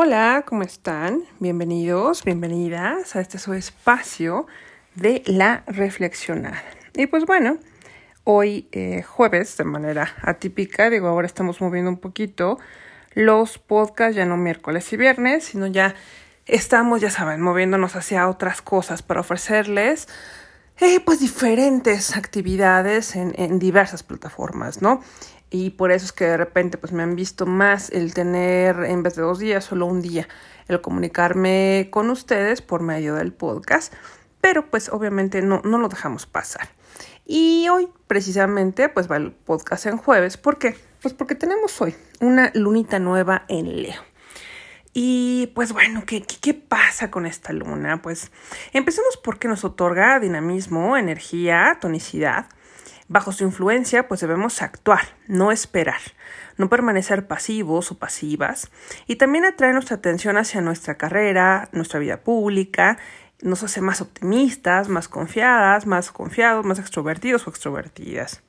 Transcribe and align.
Hola, 0.00 0.44
¿cómo 0.46 0.62
están? 0.62 1.24
Bienvenidos, 1.40 2.22
bienvenidas 2.22 3.16
a 3.16 3.20
este 3.20 3.40
su 3.40 3.52
espacio 3.52 4.46
de 4.94 5.24
la 5.26 5.64
reflexionada. 5.66 6.62
Y 6.94 7.08
pues 7.08 7.26
bueno, 7.26 7.58
hoy 8.22 8.68
eh, 8.70 9.02
jueves, 9.02 9.56
de 9.56 9.64
manera 9.64 10.14
atípica, 10.22 10.88
digo, 10.88 11.08
ahora 11.08 11.26
estamos 11.26 11.60
moviendo 11.60 11.90
un 11.90 11.98
poquito 11.98 12.60
los 13.14 13.58
podcasts, 13.58 14.14
ya 14.14 14.24
no 14.24 14.36
miércoles 14.36 14.92
y 14.92 14.96
viernes, 14.96 15.46
sino 15.46 15.66
ya 15.66 15.96
estamos, 16.46 17.00
ya 17.00 17.10
saben, 17.10 17.40
moviéndonos 17.40 17.96
hacia 17.96 18.28
otras 18.28 18.62
cosas 18.62 19.02
para 19.02 19.22
ofrecerles 19.22 20.06
eh, 20.78 21.00
pues 21.00 21.18
diferentes 21.18 22.16
actividades 22.16 23.16
en, 23.16 23.34
en 23.36 23.58
diversas 23.58 24.04
plataformas, 24.04 24.80
¿no? 24.80 25.02
Y 25.50 25.70
por 25.70 25.90
eso 25.90 26.06
es 26.06 26.12
que 26.12 26.26
de 26.26 26.36
repente 26.36 26.78
pues 26.78 26.92
me 26.92 27.02
han 27.02 27.16
visto 27.16 27.46
más 27.46 27.90
el 27.90 28.14
tener 28.14 28.84
en 28.84 29.02
vez 29.02 29.16
de 29.16 29.22
dos 29.22 29.38
días 29.38 29.64
solo 29.64 29.86
un 29.86 30.02
día 30.02 30.28
el 30.68 30.80
comunicarme 30.80 31.88
con 31.90 32.10
ustedes 32.10 32.62
por 32.62 32.82
medio 32.82 33.14
del 33.14 33.32
podcast 33.32 33.92
pero 34.40 34.70
pues 34.70 34.90
obviamente 34.90 35.42
no, 35.42 35.62
no 35.64 35.78
lo 35.78 35.88
dejamos 35.88 36.26
pasar 36.26 36.68
y 37.24 37.68
hoy 37.68 37.88
precisamente 38.06 38.88
pues 38.88 39.10
va 39.10 39.16
el 39.16 39.32
podcast 39.32 39.86
en 39.86 39.96
jueves 39.96 40.36
¿por 40.36 40.58
qué? 40.58 40.76
pues 41.00 41.14
porque 41.14 41.34
tenemos 41.34 41.80
hoy 41.80 41.94
una 42.20 42.50
lunita 42.54 42.98
nueva 42.98 43.44
en 43.48 43.82
Leo 43.82 44.08
y 45.00 45.52
pues 45.54 45.72
bueno, 45.72 46.02
¿qué, 46.06 46.22
¿qué, 46.22 46.54
pasa 46.54 47.08
con 47.08 47.24
esta 47.24 47.52
luna? 47.52 48.02
Pues 48.02 48.32
empecemos 48.72 49.16
porque 49.22 49.46
nos 49.46 49.64
otorga 49.64 50.18
dinamismo, 50.18 50.96
energía, 50.96 51.78
tonicidad, 51.80 52.46
Bajo 53.08 53.32
su 53.32 53.44
influencia, 53.44 54.06
pues 54.06 54.20
debemos 54.20 54.60
actuar, 54.60 55.00
no 55.26 55.50
esperar, 55.50 56.00
no 56.58 56.68
permanecer 56.68 57.26
pasivos 57.26 57.90
o 57.90 57.98
pasivas, 57.98 58.70
y 59.06 59.16
también 59.16 59.46
atrae 59.46 59.72
nuestra 59.72 59.96
atención 59.96 60.36
hacia 60.36 60.60
nuestra 60.60 60.96
carrera, 60.96 61.70
nuestra 61.72 61.98
vida 62.00 62.18
pública, 62.18 62.98
nos 63.40 63.62
hace 63.62 63.80
más 63.80 64.00
optimistas, 64.00 64.88
más 64.88 65.08
confiadas, 65.08 65.86
más 65.86 66.10
confiados, 66.10 66.66
más 66.66 66.78
extrovertidos 66.78 67.46
o 67.46 67.50
extrovertidas. 67.50 68.42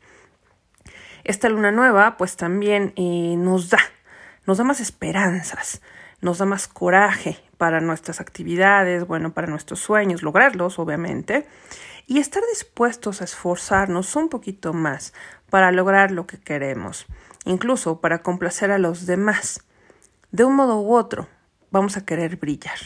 Esta 1.24 1.48
luna 1.48 1.72
nueva, 1.72 2.18
pues 2.18 2.36
también 2.36 2.94
eh, 2.96 3.36
nos 3.38 3.70
da, 3.70 3.80
nos 4.46 4.58
da 4.58 4.64
más 4.64 4.80
esperanzas, 4.80 5.82
nos 6.22 6.38
da 6.38 6.46
más 6.46 6.68
coraje 6.68 7.38
para 7.58 7.82
nuestras 7.82 8.22
actividades, 8.22 9.06
bueno, 9.06 9.34
para 9.34 9.48
nuestros 9.48 9.80
sueños, 9.80 10.24
lograrlos, 10.24 10.80
obviamente, 10.80 11.48
y 12.08 12.20
estar 12.20 12.42
dispuestos 12.52 13.22
a 13.22 13.26
esforzarnos 13.26 14.16
un 14.16 14.30
poquito 14.30 14.74
más 14.74 15.14
para 15.50 15.72
lograr 15.72 16.12
lo 16.12 16.26
que 16.26 16.40
queremos, 16.40 17.06
incluso 17.46 18.02
para 18.02 18.22
complacer 18.22 18.72
a 18.72 18.78
los 18.78 19.06
demás. 19.06 19.64
De 20.32 20.44
un 20.44 20.56
modo 20.56 20.80
u 20.82 20.96
otro, 20.96 21.28
vamos 21.72 21.98
a 21.98 22.06
querer 22.06 22.38
brillar, 22.38 22.80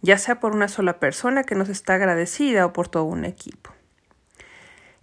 ya 0.00 0.18
sea 0.18 0.40
por 0.40 0.54
una 0.54 0.68
sola 0.68 0.98
persona 0.98 1.44
que 1.44 1.54
nos 1.54 1.68
está 1.68 1.94
agradecida 1.94 2.66
o 2.66 2.72
por 2.72 2.88
todo 2.88 3.04
un 3.04 3.24
equipo. 3.24 3.70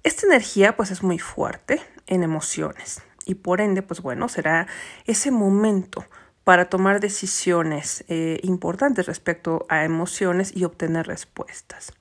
Esta 0.04 0.26
energía 0.26 0.76
pues 0.78 0.92
es 0.92 1.04
muy 1.04 1.20
fuerte 1.20 1.82
en 2.08 2.24
emociones 2.24 3.02
y 3.26 3.36
por 3.36 3.62
ende 3.62 3.82
pues 3.82 4.02
bueno 4.02 4.30
será 4.30 4.66
ese 5.06 5.30
momento 5.30 6.06
para 6.50 6.66
tomar 6.66 7.00
decisiones 7.00 8.04
eh, 8.08 8.40
importantes 8.42 9.06
respecto 9.06 9.68
a 9.70 9.86
emociones 9.86 10.52
y 10.56 10.64
obtener 10.64 11.06
respuestas. 11.06 11.94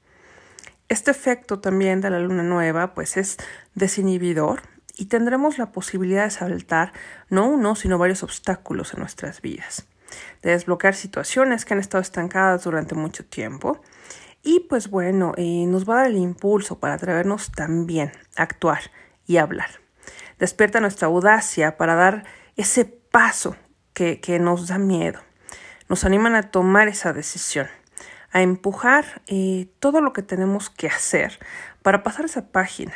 Este 0.89 1.11
efecto 1.11 1.59
también 1.59 2.01
de 2.01 2.09
la 2.09 2.19
luna 2.19 2.43
nueva 2.43 2.95
pues 2.95 3.19
es 3.19 3.37
desinhibidor 3.75 4.63
y 4.97 5.05
tendremos 5.05 5.59
la 5.59 5.71
posibilidad 5.71 6.25
de 6.25 6.31
saltar 6.31 6.95
no 7.29 7.47
uno, 7.47 7.77
sino 7.77 7.99
varios 7.99 8.23
obstáculos 8.23 8.95
en 8.95 9.01
nuestras 9.01 9.43
vidas, 9.43 9.87
de 10.41 10.53
desbloquear 10.53 10.95
situaciones 10.95 11.67
que 11.67 11.75
han 11.75 11.81
estado 11.81 12.01
estancadas 12.01 12.65
durante 12.65 12.95
mucho 12.95 13.27
tiempo 13.27 13.83
y 14.43 14.61
pues 14.61 14.89
bueno, 14.89 15.35
eh, 15.37 15.67
nos 15.67 15.87
va 15.87 15.93
a 15.93 15.97
dar 15.99 16.07
el 16.07 16.17
impulso 16.17 16.79
para 16.79 16.95
atrevernos 16.95 17.53
también 17.53 18.13
a 18.35 18.45
actuar 18.45 18.81
y 19.27 19.37
hablar. 19.37 19.69
Despierta 20.39 20.81
nuestra 20.81 21.09
audacia 21.09 21.77
para 21.77 21.97
dar 21.97 22.25
ese 22.57 22.87
paso 22.87 23.55
que, 24.21 24.39
nos 24.39 24.69
da 24.69 24.79
miedo. 24.79 25.21
Nos 25.89 26.05
animan 26.05 26.35
a 26.35 26.51
tomar 26.51 26.89
esa 26.89 27.13
decisión 27.13 27.67
a 28.31 28.43
empujar 28.43 29.23
eh, 29.27 29.69
todo 29.81 30.03
lo 30.03 30.13
que 30.13 30.23
tenemos 30.23 30.69
que 30.69 30.87
hacer 30.87 31.39
para 31.83 32.03
pasar 32.03 32.27
esa 32.27 32.49
página 32.53 32.93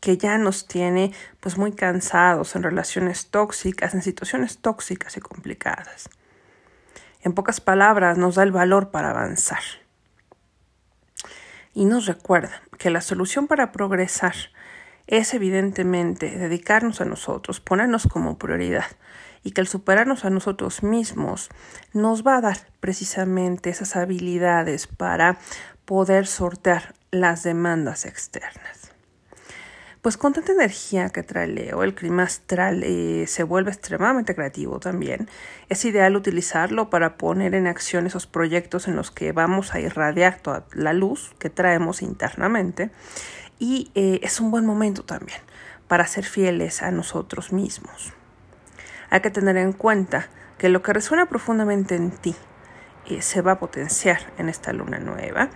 que 0.00 0.18
ya 0.18 0.36
nos 0.36 0.66
tiene 0.66 1.12
pues 1.38 1.56
muy 1.56 1.72
cansados 1.72 2.56
en 2.56 2.64
relaciones 2.64 3.30
tóxicas, 3.30 3.94
en 3.94 4.02
situaciones 4.02 4.58
tóxicas 4.58 5.16
y 5.16 5.20
complicadas. 5.20 6.10
En 7.22 7.32
pocas 7.32 7.60
palabras, 7.60 8.18
nos 8.18 8.34
da 8.34 8.42
el 8.42 8.52
valor 8.52 8.90
para 8.90 9.10
avanzar. 9.10 9.62
Y 11.72 11.86
nos 11.86 12.06
recuerda 12.06 12.62
que 12.78 12.90
la 12.90 13.00
solución 13.00 13.46
para 13.46 13.72
progresar 13.72 14.34
es 15.06 15.32
evidentemente 15.32 16.36
dedicarnos 16.36 17.00
a 17.00 17.04
nosotros, 17.04 17.60
ponernos 17.60 18.06
como 18.06 18.36
prioridad 18.36 18.86
y 19.44 19.52
que 19.52 19.60
el 19.60 19.68
superarnos 19.68 20.24
a 20.24 20.30
nosotros 20.30 20.82
mismos 20.82 21.50
nos 21.92 22.26
va 22.26 22.38
a 22.38 22.40
dar 22.40 22.58
precisamente 22.80 23.70
esas 23.70 23.94
habilidades 23.94 24.86
para 24.88 25.38
poder 25.84 26.26
sortear 26.26 26.94
las 27.10 27.42
demandas 27.44 28.06
externas. 28.06 28.90
Pues 30.04 30.18
con 30.18 30.34
tanta 30.34 30.52
energía 30.52 31.08
que 31.08 31.22
trae 31.22 31.46
Leo, 31.46 31.82
el 31.82 31.94
clima 31.94 32.24
astral 32.24 32.82
eh, 32.84 33.24
se 33.26 33.42
vuelve 33.42 33.70
extremadamente 33.70 34.34
creativo 34.34 34.78
también. 34.78 35.30
Es 35.70 35.82
ideal 35.86 36.14
utilizarlo 36.14 36.90
para 36.90 37.16
poner 37.16 37.54
en 37.54 37.66
acción 37.66 38.06
esos 38.06 38.26
proyectos 38.26 38.86
en 38.86 38.96
los 38.96 39.10
que 39.10 39.32
vamos 39.32 39.74
a 39.74 39.80
irradiar 39.80 40.40
toda 40.40 40.66
la 40.74 40.92
luz 40.92 41.34
que 41.38 41.48
traemos 41.48 42.02
internamente. 42.02 42.90
Y 43.58 43.90
eh, 43.94 44.20
es 44.22 44.40
un 44.40 44.50
buen 44.50 44.66
momento 44.66 45.04
también 45.04 45.40
para 45.88 46.06
ser 46.06 46.26
fieles 46.26 46.82
a 46.82 46.90
nosotros 46.90 47.50
mismos. 47.50 48.12
Hay 49.10 49.20
que 49.20 49.30
tener 49.30 49.56
en 49.56 49.72
cuenta 49.72 50.28
que 50.58 50.68
lo 50.68 50.82
que 50.82 50.92
resuena 50.92 51.26
profundamente 51.26 51.94
en 51.94 52.10
ti 52.10 52.34
se 53.20 53.42
va 53.42 53.52
a 53.52 53.58
potenciar 53.58 54.32
en 54.38 54.48
esta 54.48 54.72
luna 54.72 54.98
nueva, 54.98 55.50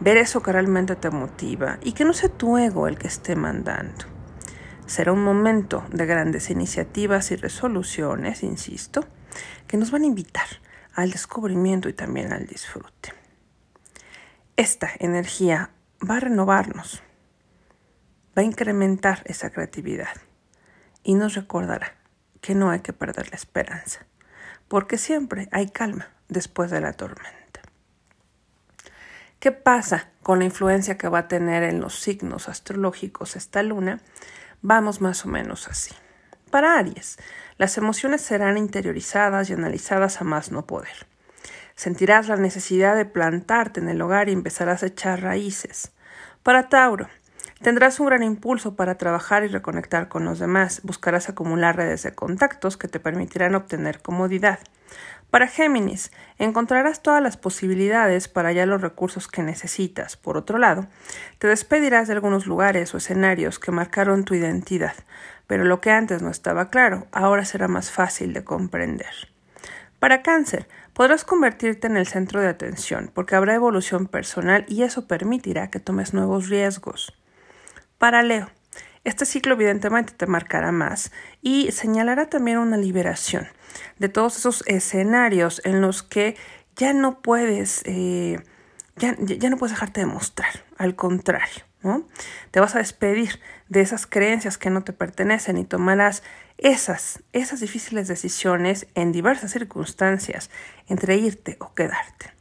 ver 0.00 0.16
eso 0.16 0.42
que 0.42 0.52
realmente 0.52 0.96
te 0.96 1.10
motiva 1.10 1.78
y 1.82 1.92
que 1.92 2.04
no 2.04 2.12
sea 2.12 2.30
tu 2.30 2.56
ego 2.56 2.88
el 2.88 2.98
que 2.98 3.08
esté 3.08 3.36
mandando. 3.36 4.06
Será 4.86 5.12
un 5.12 5.22
momento 5.22 5.84
de 5.90 6.06
grandes 6.06 6.50
iniciativas 6.50 7.30
y 7.30 7.36
resoluciones, 7.36 8.42
insisto, 8.42 9.06
que 9.66 9.76
nos 9.76 9.90
van 9.90 10.02
a 10.02 10.06
invitar 10.06 10.46
al 10.94 11.10
descubrimiento 11.10 11.88
y 11.88 11.92
también 11.92 12.32
al 12.32 12.46
disfrute. 12.46 13.12
Esta 14.56 14.90
energía 14.98 15.70
va 16.08 16.16
a 16.16 16.20
renovarnos, 16.20 17.02
va 18.36 18.42
a 18.42 18.44
incrementar 18.44 19.22
esa 19.24 19.50
creatividad 19.50 20.14
y 21.02 21.14
nos 21.14 21.34
recordará 21.34 21.96
que 22.44 22.54
no 22.54 22.68
hay 22.68 22.80
que 22.80 22.92
perder 22.92 23.30
la 23.30 23.36
esperanza, 23.36 24.00
porque 24.68 24.98
siempre 24.98 25.48
hay 25.50 25.70
calma 25.70 26.10
después 26.28 26.70
de 26.70 26.82
la 26.82 26.92
tormenta. 26.92 27.62
¿Qué 29.38 29.50
pasa 29.50 30.10
con 30.22 30.40
la 30.40 30.44
influencia 30.44 30.98
que 30.98 31.08
va 31.08 31.20
a 31.20 31.28
tener 31.28 31.62
en 31.62 31.80
los 31.80 31.98
signos 31.98 32.50
astrológicos 32.50 33.34
esta 33.34 33.62
luna? 33.62 34.02
Vamos 34.60 35.00
más 35.00 35.24
o 35.24 35.28
menos 35.28 35.68
así. 35.68 35.94
Para 36.50 36.76
Aries, 36.76 37.16
las 37.56 37.78
emociones 37.78 38.20
serán 38.20 38.58
interiorizadas 38.58 39.48
y 39.48 39.54
analizadas 39.54 40.20
a 40.20 40.24
más 40.24 40.52
no 40.52 40.66
poder. 40.66 41.06
Sentirás 41.76 42.28
la 42.28 42.36
necesidad 42.36 42.94
de 42.94 43.06
plantarte 43.06 43.80
en 43.80 43.88
el 43.88 44.02
hogar 44.02 44.28
y 44.28 44.32
empezarás 44.32 44.82
a 44.82 44.88
echar 44.88 45.22
raíces. 45.22 45.92
Para 46.42 46.68
Tauro, 46.68 47.08
Tendrás 47.62 48.00
un 48.00 48.06
gran 48.06 48.22
impulso 48.22 48.74
para 48.76 48.96
trabajar 48.96 49.44
y 49.44 49.48
reconectar 49.48 50.08
con 50.08 50.24
los 50.24 50.38
demás. 50.38 50.80
Buscarás 50.82 51.28
acumular 51.28 51.76
redes 51.76 52.02
de 52.02 52.14
contactos 52.14 52.76
que 52.76 52.88
te 52.88 53.00
permitirán 53.00 53.54
obtener 53.54 54.02
comodidad. 54.02 54.58
Para 55.30 55.48
Géminis, 55.48 56.12
encontrarás 56.38 57.02
todas 57.02 57.22
las 57.22 57.36
posibilidades 57.36 58.28
para 58.28 58.50
hallar 58.50 58.68
los 58.68 58.80
recursos 58.80 59.26
que 59.26 59.42
necesitas. 59.42 60.16
Por 60.16 60.36
otro 60.36 60.58
lado, 60.58 60.86
te 61.38 61.48
despedirás 61.48 62.06
de 62.06 62.14
algunos 62.14 62.46
lugares 62.46 62.94
o 62.94 62.98
escenarios 62.98 63.58
que 63.58 63.72
marcaron 63.72 64.24
tu 64.24 64.34
identidad, 64.34 64.94
pero 65.48 65.64
lo 65.64 65.80
que 65.80 65.90
antes 65.90 66.22
no 66.22 66.30
estaba 66.30 66.70
claro, 66.70 67.08
ahora 67.10 67.44
será 67.44 67.66
más 67.66 67.90
fácil 67.90 68.32
de 68.32 68.44
comprender. 68.44 69.12
Para 69.98 70.22
Cáncer, 70.22 70.68
podrás 70.92 71.24
convertirte 71.24 71.86
en 71.86 71.96
el 71.96 72.06
centro 72.06 72.40
de 72.40 72.48
atención, 72.48 73.10
porque 73.12 73.34
habrá 73.34 73.54
evolución 73.54 74.06
personal 74.06 74.64
y 74.68 74.82
eso 74.82 75.08
permitirá 75.08 75.68
que 75.68 75.80
tomes 75.80 76.14
nuevos 76.14 76.48
riesgos. 76.48 77.12
Para 77.98 78.22
Leo, 78.22 78.50
este 79.04 79.26
ciclo 79.26 79.54
evidentemente 79.54 80.14
te 80.14 80.26
marcará 80.26 80.72
más 80.72 81.12
y 81.42 81.70
señalará 81.72 82.30
también 82.30 82.58
una 82.58 82.76
liberación 82.76 83.46
de 83.98 84.08
todos 84.08 84.38
esos 84.38 84.64
escenarios 84.66 85.60
en 85.64 85.80
los 85.80 86.02
que 86.02 86.36
ya 86.76 86.92
no 86.92 87.20
puedes, 87.20 87.82
eh, 87.84 88.42
ya, 88.96 89.16
ya, 89.18 89.50
no 89.50 89.58
puedes 89.58 89.72
dejarte 89.72 90.00
de 90.00 90.06
mostrar, 90.06 90.64
al 90.76 90.96
contrario, 90.96 91.64
¿no? 91.82 92.06
Te 92.50 92.60
vas 92.60 92.74
a 92.74 92.78
despedir 92.78 93.40
de 93.68 93.80
esas 93.80 94.06
creencias 94.06 94.58
que 94.58 94.70
no 94.70 94.82
te 94.82 94.92
pertenecen 94.92 95.58
y 95.58 95.64
tomarás 95.64 96.22
esas, 96.58 97.22
esas 97.32 97.60
difíciles 97.60 98.08
decisiones 98.08 98.86
en 98.94 99.12
diversas 99.12 99.52
circunstancias 99.52 100.50
entre 100.88 101.16
irte 101.16 101.56
o 101.60 101.74
quedarte. 101.74 102.32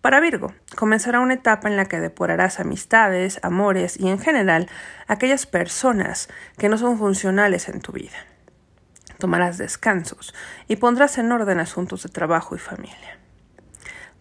Para 0.00 0.20
Virgo, 0.20 0.54
comenzará 0.76 1.20
una 1.20 1.34
etapa 1.34 1.68
en 1.68 1.76
la 1.76 1.84
que 1.84 2.00
depurarás 2.00 2.58
amistades, 2.58 3.38
amores 3.42 4.00
y 4.00 4.08
en 4.08 4.18
general 4.18 4.66
aquellas 5.06 5.44
personas 5.44 6.30
que 6.56 6.70
no 6.70 6.78
son 6.78 6.98
funcionales 6.98 7.68
en 7.68 7.80
tu 7.80 7.92
vida. 7.92 8.16
Tomarás 9.18 9.58
descansos 9.58 10.34
y 10.68 10.76
pondrás 10.76 11.18
en 11.18 11.30
orden 11.30 11.60
asuntos 11.60 12.02
de 12.02 12.08
trabajo 12.08 12.54
y 12.54 12.58
familia. 12.58 13.18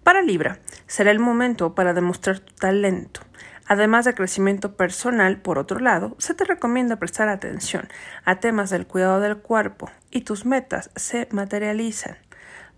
Para 0.03 0.21
Libra, 0.21 0.59
será 0.85 1.11
el 1.11 1.19
momento 1.19 1.75
para 1.75 1.93
demostrar 1.93 2.39
tu 2.39 2.53
talento. 2.55 3.21
Además 3.65 4.03
de 4.03 4.15
crecimiento 4.15 4.75
personal, 4.75 5.37
por 5.37 5.57
otro 5.59 5.79
lado, 5.79 6.15
se 6.17 6.33
te 6.33 6.43
recomienda 6.43 6.97
prestar 6.97 7.29
atención 7.29 7.87
a 8.25 8.41
temas 8.41 8.69
del 8.69 8.87
cuidado 8.87 9.21
del 9.21 9.37
cuerpo 9.37 9.89
y 10.11 10.21
tus 10.21 10.45
metas 10.45 10.89
se 10.97 11.29
materializan. 11.31 12.17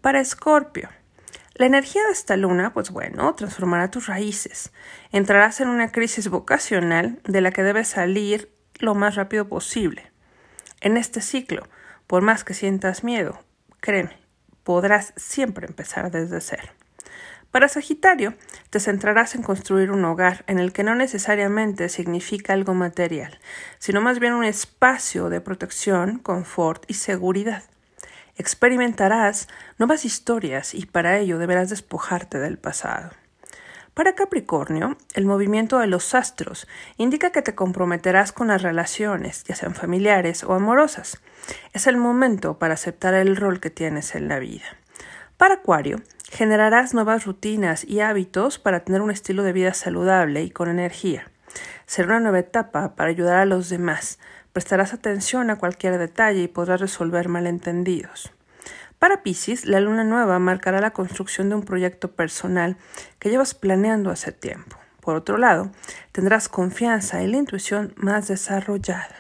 Para 0.01 0.19
Escorpio, 0.19 0.89
la 1.56 1.65
energía 1.65 2.01
de 2.06 2.13
esta 2.13 2.38
luna, 2.38 2.74
pues 2.74 2.92
bueno, 2.92 3.36
transformará 3.36 3.92
tus 3.92 4.07
raíces. 4.07 4.71
Entrarás 5.12 5.59
en 5.59 5.68
una 5.68 5.92
crisis 5.92 6.30
vocacional 6.30 7.19
de 7.25 7.42
la 7.42 7.51
que 7.51 7.63
debes 7.63 7.89
salir 7.89 8.51
lo 8.80 8.95
más 8.95 9.15
rápido 9.15 9.48
posible. 9.48 10.12
En 10.80 10.98
este 10.98 11.21
ciclo, 11.21 11.68
por 12.07 12.21
más 12.21 12.44
que 12.44 12.53
sientas 12.53 13.03
miedo, 13.03 13.44
créeme, 13.81 14.18
podrás 14.63 15.13
siempre 15.18 15.68
empezar 15.68 16.09
desde 16.09 16.42
cero. 16.42 16.71
Para 17.51 17.68
Sagitario, 17.68 18.33
te 18.69 18.80
centrarás 18.80 19.36
en 19.36 19.44
construir 19.44 19.92
un 19.92 20.06
hogar 20.06 20.45
en 20.48 20.57
el 20.57 20.71
que 20.71 20.83
no 20.83 20.95
necesariamente 20.95 21.89
significa 21.89 22.53
algo 22.53 22.74
material, 22.74 23.39
sino 23.77 24.00
más 24.00 24.19
bien 24.19 24.33
un 24.33 24.45
espacio 24.45 25.30
de 25.30 25.42
protección, 25.42 26.18
confort 26.19 26.86
y 26.88 26.94
seguridad. 26.94 27.63
Experimentarás 28.42 29.48
nuevas 29.78 30.04
historias 30.04 30.74
y 30.74 30.88
para 30.88 31.20
ello 31.20 31.38
deberás 31.38 31.70
despojarte 31.70 32.40
del 32.40 32.58
pasado. 32.58 33.12
Para 33.94 34.16
Capricornio, 34.16 34.98
el 35.14 35.28
movimiento 35.28 35.78
de 35.78 35.86
los 35.86 36.16
astros 36.16 36.68
indica 36.98 37.30
que 37.30 37.44
te 37.44 37.54
comprometerás 37.54 38.32
con 38.32 38.48
las 38.48 38.64
relaciones, 38.64 39.44
ya 39.44 39.54
sean 39.54 39.76
familiares 39.76 40.44
o 40.44 40.54
amorosas. 40.54 41.22
Es 41.74 41.86
el 41.86 41.98
momento 41.98 42.58
para 42.58 42.74
aceptar 42.74 43.14
el 43.14 43.36
rol 43.36 43.60
que 43.60 43.70
tienes 43.70 44.16
en 44.16 44.28
la 44.28 44.40
vida. 44.40 44.66
Para 45.38 45.56
Acuario, 45.56 46.02
generarás 46.32 46.96
nuevas 46.96 47.28
rutinas 47.28 47.84
y 47.84 48.00
hábitos 48.00 48.58
para 48.58 48.80
tener 48.80 49.02
un 49.02 49.12
estilo 49.12 49.44
de 49.44 49.54
vida 49.54 49.76
saludable 49.76 50.42
y 50.42 50.50
con 50.50 50.68
energía. 50.68 51.28
Será 51.86 52.08
una 52.08 52.22
nueva 52.22 52.40
etapa 52.40 52.96
para 52.96 53.12
ayudar 53.12 53.38
a 53.38 53.46
los 53.46 53.70
demás, 53.70 54.18
Prestarás 54.53 54.94
atención 54.94 55.50
a 55.50 55.57
cualquier 55.57 55.98
detalle 55.98 56.44
y 56.44 56.48
podrás 56.48 56.81
resolver 56.81 57.30
malentendidos. 57.30 58.31
Para 59.00 59.24
Pisces, 59.24 59.65
la 59.65 59.80
luna 59.80 60.03
nueva 60.03 60.38
marcará 60.39 60.80
la 60.80 60.92
construcción 60.92 61.50
de 61.50 61.56
un 61.56 61.63
proyecto 61.63 62.12
personal 62.12 62.77
que 63.18 63.30
llevas 63.30 63.56
planeando 63.56 64.12
hace 64.12 64.31
tiempo. 64.31 64.77
Por 65.00 65.15
otro 65.15 65.38
lado, 65.38 65.71
tendrás 66.12 66.50
confianza 66.50 67.24
y 67.24 67.27
la 67.27 67.38
intuición 67.38 67.94
más 67.95 68.27
desarrollada. 68.27 69.15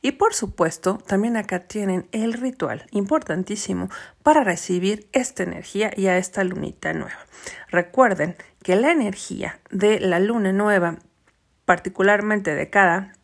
Y 0.00 0.12
por 0.12 0.34
supuesto, 0.34 0.98
también 1.06 1.36
acá 1.36 1.66
tienen 1.66 2.08
el 2.12 2.32
ritual 2.32 2.86
importantísimo 2.92 3.90
para 4.22 4.44
recibir 4.44 5.08
esta 5.12 5.42
energía 5.42 5.90
y 5.94 6.06
a 6.06 6.16
esta 6.16 6.44
lunita 6.44 6.92
nueva. 6.92 7.18
Recuerden 7.68 8.36
que 8.62 8.76
la 8.76 8.92
energía 8.92 9.58
de 9.70 10.00
la 10.00 10.20
luna 10.20 10.52
nueva, 10.52 10.96
particularmente 11.64 12.54
de 12.54 12.70
cada 12.70 13.15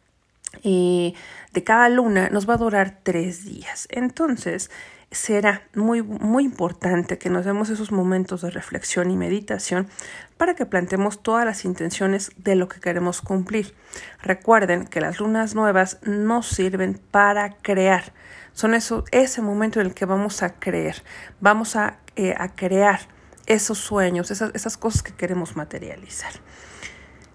y 0.63 1.15
de 1.53 1.65
cada 1.65 1.89
luna 1.89 2.29
nos 2.31 2.49
va 2.49 2.55
a 2.55 2.59
durar 2.59 2.99
tres 3.03 3.45
días. 3.45 3.89
Entonces, 3.91 4.71
será 5.13 5.63
muy, 5.75 6.03
muy 6.03 6.45
importante 6.45 7.19
que 7.19 7.31
nos 7.31 7.45
demos 7.45 7.69
esos 7.69 7.93
momentos 7.93 8.41
de 8.43 8.51
reflexión 8.51 9.11
y 9.11 9.17
meditación 9.17 9.89
para 10.37 10.55
que 10.55 10.67
planteemos 10.67 11.23
todas 11.23 11.45
las 11.45 11.65
intenciones 11.65 12.33
de 12.37 12.57
lo 12.57 12.69
que 12.69 12.81
queremos 12.81 13.21
cumplir. 13.21 13.75
Recuerden 14.23 14.87
que 14.87 15.01
las 15.01 15.21
lunas 15.21 15.55
nuevas 15.55 15.99
no 16.03 16.43
sirven 16.43 17.01
para 17.11 17.57
crear, 17.59 18.13
son 18.55 18.75
eso, 18.75 19.05
ese 19.13 19.43
momento 19.43 19.81
en 19.81 19.87
el 19.87 19.95
que 19.95 20.07
vamos 20.07 20.43
a 20.43 20.55
creer, 20.55 21.03
vamos 21.41 21.77
a, 21.77 21.99
eh, 22.17 22.35
a 22.37 22.55
crear 22.55 23.01
esos 23.47 23.79
sueños, 23.79 24.31
esas, 24.31 24.51
esas 24.55 24.77
cosas 24.77 25.03
que 25.03 25.13
queremos 25.13 25.57
materializar. 25.57 26.33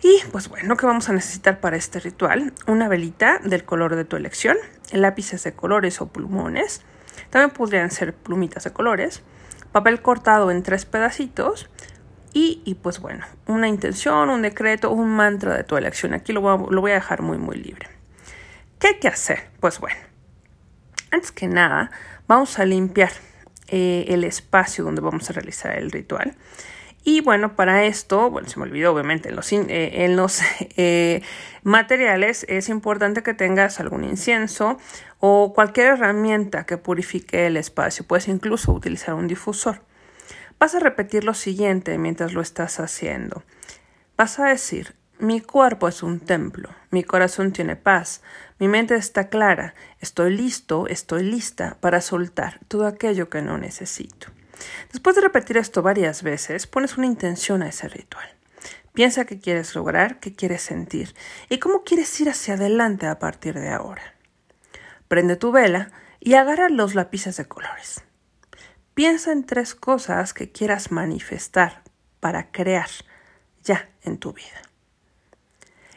Y 0.02 0.22
pues 0.32 0.48
bueno, 0.48 0.78
¿qué 0.78 0.86
vamos 0.86 1.10
a 1.10 1.14
necesitar 1.14 1.60
para 1.60 1.76
este 1.76 2.00
ritual? 2.00 2.54
Una 2.68 2.88
velita 2.88 3.40
del 3.44 3.64
color 3.64 3.96
de 3.96 4.06
tu 4.06 4.16
elección, 4.16 4.58
lápices 4.92 5.44
de 5.44 5.54
colores 5.54 6.02
o 6.02 6.08
plumones, 6.08 6.82
también 7.30 7.50
podrían 7.52 7.90
ser 7.92 8.14
plumitas 8.14 8.64
de 8.64 8.72
colores, 8.72 9.24
papel 9.72 10.02
cortado 10.02 10.52
en 10.52 10.62
tres 10.64 10.86
pedacitos 10.86 11.70
y, 12.32 12.62
y 12.64 12.76
pues 12.76 13.00
bueno, 13.00 13.26
una 13.48 13.68
intención, 13.68 14.30
un 14.30 14.44
decreto, 14.44 14.92
un 14.92 15.10
mantra 15.10 15.56
de 15.56 15.64
tu 15.64 15.78
elección. 15.78 16.14
Aquí 16.14 16.32
lo 16.32 16.42
voy, 16.42 16.54
a, 16.54 16.72
lo 16.72 16.82
voy 16.82 16.92
a 16.92 16.96
dejar 16.96 17.22
muy 17.22 17.38
muy 17.38 17.58
libre. 17.58 17.88
¿Qué 18.80 18.88
hay 18.88 19.00
que 19.00 19.08
hacer? 19.08 19.50
Pues 19.60 19.80
bueno, 19.80 19.98
antes 21.10 21.32
que 21.32 21.48
nada, 21.48 21.90
vamos 22.28 22.60
a 22.60 22.66
limpiar 22.66 23.12
eh, 23.68 24.06
el 24.10 24.24
espacio 24.24 24.84
donde 24.84 25.02
vamos 25.02 25.30
a 25.30 25.34
realizar 25.34 25.76
el 25.76 25.90
ritual. 25.90 26.36
Y 27.10 27.22
bueno, 27.22 27.56
para 27.56 27.86
esto, 27.86 28.34
se 28.48 28.60
me 28.60 28.66
olvidó 28.66 28.92
obviamente, 28.92 29.30
en 29.30 29.38
los, 29.38 29.54
eh, 29.54 29.66
eh, 30.76 31.22
materiales 31.64 32.46
es 32.50 32.68
importante 32.68 33.24
que 33.24 33.34
tengas 33.34 33.80
algún 33.80 34.04
incienso 34.04 34.78
o 35.22 35.54
cualquier 35.54 35.88
herramienta 35.94 36.66
que 36.66 36.76
purifique 36.76 37.48
el 37.48 37.56
espacio. 37.56 38.06
Puedes 38.06 38.28
incluso 38.28 38.74
utilizar 38.74 39.14
un 39.14 39.30
difusor. 39.30 39.84
Vas 40.60 40.76
a 40.76 40.82
repetir 40.82 41.24
lo 41.24 41.34
siguiente 41.34 41.98
mientras 41.98 42.34
lo 42.34 42.42
estás 42.42 42.82
haciendo. 42.82 43.42
Vas 44.18 44.38
a 44.40 44.48
decir, 44.48 44.94
mi 45.18 45.40
cuerpo 45.40 45.88
es 45.88 46.04
un 46.04 46.20
templo, 46.20 46.72
mi 46.92 47.06
corazón 47.06 47.54
tiene 47.54 47.78
paz, 47.78 48.22
mi 48.60 48.68
mente 48.68 48.96
está 48.96 49.30
clara, 49.30 49.76
estoy 50.02 50.36
listo, 50.36 50.88
estoy 50.88 51.24
lista 51.24 51.78
para 51.80 52.02
soltar 52.02 52.60
todo 52.68 52.86
aquello 52.86 53.30
que 53.30 53.42
no 53.42 53.58
necesito. 53.58 54.28
Después 54.92 55.16
de 55.16 55.22
repetir 55.22 55.58
esto 55.58 55.82
varias 55.82 56.24
veces, 56.24 56.68
pones 56.68 56.98
una 56.98 57.08
intención 57.08 57.62
a 57.62 57.70
ese 57.70 57.88
ritual. 57.88 58.28
Piensa 58.94 59.26
qué 59.26 59.40
quieres 59.40 59.76
lograr, 59.76 60.20
qué 60.20 60.34
quieres 60.34 60.64
sentir 60.64 61.14
y 61.50 61.60
cómo 61.60 61.84
quieres 61.84 62.20
ir 62.20 62.30
hacia 62.30 62.56
adelante 62.56 63.06
a 63.06 63.20
partir 63.20 63.60
de 63.60 63.70
ahora. 63.70 64.16
Prende 65.08 65.36
tu 65.36 65.52
vela 65.52 65.92
y 66.20 66.34
agarra 66.34 66.70
los 66.70 66.96
lápices 66.96 67.38
de 67.38 67.46
colores. 67.46 68.02
Piensa 68.94 69.32
en 69.32 69.46
tres 69.46 69.76
cosas 69.76 70.34
que 70.34 70.52
quieras 70.52 70.92
manifestar 70.92 71.84
para 72.20 72.52
crear 72.52 72.90
ya 73.64 73.88
en 74.02 74.18
tu 74.18 74.34
vida. 74.34 74.62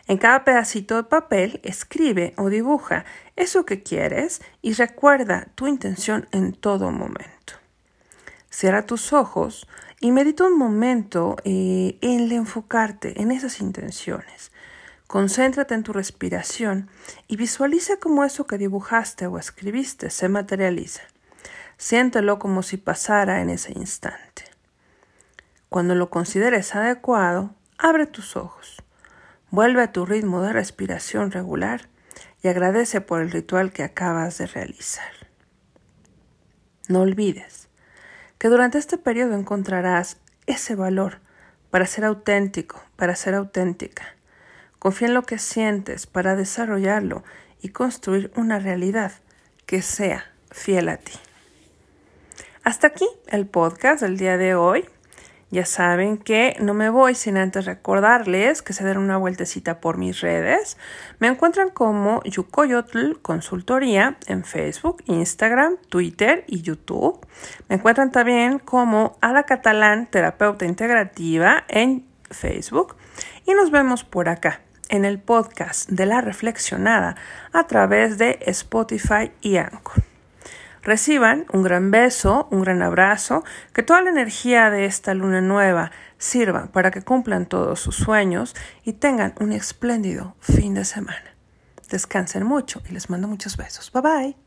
En 0.06 0.18
cada 0.18 0.44
pedacito 0.44 0.96
de 0.96 1.04
papel 1.04 1.60
escribe 1.62 2.34
o 2.36 2.50
dibuja 2.50 3.04
eso 3.36 3.64
que 3.64 3.82
quieres 3.82 4.42
y 4.60 4.74
recuerda 4.74 5.46
tu 5.54 5.68
intención 5.68 6.28
en 6.32 6.52
todo 6.52 6.90
momento. 6.90 7.39
Cierra 8.50 8.84
tus 8.84 9.12
ojos 9.12 9.66
y 10.00 10.10
medita 10.10 10.44
un 10.44 10.58
momento 10.58 11.36
eh, 11.44 11.96
en 12.00 12.30
enfocarte 12.32 13.22
en 13.22 13.30
esas 13.30 13.60
intenciones. 13.60 14.50
Concéntrate 15.06 15.74
en 15.74 15.82
tu 15.82 15.92
respiración 15.92 16.90
y 17.28 17.36
visualiza 17.36 17.96
cómo 17.98 18.24
eso 18.24 18.46
que 18.46 18.58
dibujaste 18.58 19.26
o 19.26 19.38
escribiste 19.38 20.10
se 20.10 20.28
materializa. 20.28 21.02
Siéntelo 21.78 22.38
como 22.38 22.62
si 22.62 22.76
pasara 22.76 23.40
en 23.40 23.50
ese 23.50 23.72
instante. 23.72 24.44
Cuando 25.68 25.94
lo 25.94 26.10
consideres 26.10 26.74
adecuado, 26.74 27.54
abre 27.78 28.06
tus 28.06 28.36
ojos. 28.36 28.82
Vuelve 29.50 29.82
a 29.82 29.92
tu 29.92 30.04
ritmo 30.04 30.42
de 30.42 30.52
respiración 30.52 31.30
regular 31.30 31.88
y 32.42 32.48
agradece 32.48 33.00
por 33.00 33.20
el 33.20 33.30
ritual 33.30 33.72
que 33.72 33.84
acabas 33.84 34.38
de 34.38 34.46
realizar. 34.46 35.12
No 36.88 37.02
olvides, 37.02 37.69
que 38.40 38.48
durante 38.48 38.78
este 38.78 38.96
periodo 38.96 39.34
encontrarás 39.34 40.16
ese 40.46 40.74
valor 40.74 41.18
para 41.70 41.84
ser 41.84 42.06
auténtico, 42.06 42.82
para 42.96 43.14
ser 43.14 43.34
auténtica. 43.34 44.16
Confía 44.78 45.08
en 45.08 45.14
lo 45.14 45.24
que 45.24 45.38
sientes 45.38 46.06
para 46.06 46.36
desarrollarlo 46.36 47.22
y 47.60 47.68
construir 47.68 48.32
una 48.36 48.58
realidad 48.58 49.12
que 49.66 49.82
sea 49.82 50.24
fiel 50.50 50.88
a 50.88 50.96
ti. 50.96 51.12
Hasta 52.64 52.86
aquí 52.86 53.06
el 53.26 53.46
podcast 53.46 54.00
del 54.00 54.16
día 54.16 54.38
de 54.38 54.54
hoy. 54.54 54.88
Ya 55.50 55.64
saben 55.64 56.16
que 56.16 56.56
no 56.60 56.74
me 56.74 56.90
voy 56.90 57.16
sin 57.16 57.36
antes 57.36 57.64
recordarles 57.64 58.62
que 58.62 58.72
se 58.72 58.84
den 58.84 58.98
una 58.98 59.16
vueltecita 59.16 59.80
por 59.80 59.98
mis 59.98 60.20
redes. 60.20 60.76
Me 61.18 61.26
encuentran 61.26 61.70
como 61.70 62.22
Yukoyotl 62.22 63.20
Consultoría 63.20 64.16
en 64.26 64.44
Facebook, 64.44 65.02
Instagram, 65.06 65.76
Twitter 65.88 66.44
y 66.46 66.62
YouTube. 66.62 67.26
Me 67.68 67.76
encuentran 67.76 68.12
también 68.12 68.60
como 68.60 69.18
Ada 69.20 69.42
Catalán 69.42 70.06
Terapeuta 70.06 70.66
Integrativa 70.66 71.64
en 71.68 72.06
Facebook. 72.30 72.96
Y 73.44 73.54
nos 73.54 73.72
vemos 73.72 74.04
por 74.04 74.28
acá, 74.28 74.60
en 74.88 75.04
el 75.04 75.18
podcast 75.18 75.88
de 75.88 76.06
la 76.06 76.20
reflexionada 76.20 77.16
a 77.52 77.66
través 77.66 78.18
de 78.18 78.38
Spotify 78.42 79.32
y 79.40 79.56
Anchor. 79.56 80.09
Reciban 80.82 81.46
un 81.52 81.62
gran 81.62 81.90
beso, 81.90 82.48
un 82.50 82.62
gran 82.62 82.82
abrazo, 82.82 83.44
que 83.72 83.82
toda 83.82 84.02
la 84.02 84.10
energía 84.10 84.70
de 84.70 84.86
esta 84.86 85.14
luna 85.14 85.40
nueva 85.40 85.90
sirva 86.18 86.66
para 86.72 86.90
que 86.90 87.02
cumplan 87.02 87.46
todos 87.46 87.80
sus 87.80 87.96
sueños 87.96 88.54
y 88.84 88.94
tengan 88.94 89.34
un 89.40 89.52
espléndido 89.52 90.36
fin 90.40 90.74
de 90.74 90.84
semana. 90.84 91.34
Descansen 91.90 92.44
mucho 92.44 92.82
y 92.88 92.92
les 92.92 93.10
mando 93.10 93.28
muchos 93.28 93.56
besos. 93.56 93.90
Bye 93.92 94.02
bye. 94.02 94.40